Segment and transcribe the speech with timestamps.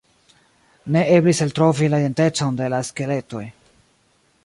[0.95, 3.47] Ne eblis eltrovi la identecon de la skeletoj.